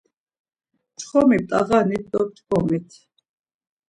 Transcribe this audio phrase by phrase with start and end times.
[0.93, 2.87] Mçxomi p̆t̆ağanit do p̆ç̌ǩomit.